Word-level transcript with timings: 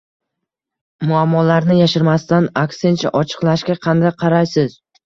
–Muammolarni 1.11 1.77
yashirmasdan, 1.81 2.49
aksincha, 2.65 3.17
ochiqlashga 3.23 3.81
qanday 3.87 4.19
qaraysiz? 4.27 4.79